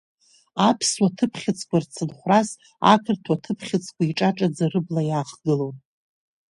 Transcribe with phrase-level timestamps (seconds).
[0.67, 2.49] Аԥсуа ҭыԥхьыӡқәа рцынхәрас
[2.93, 5.75] ақырҭуа ҭыԥхьыӡқәа иҿаҿаӡа рыбла иаахгылон…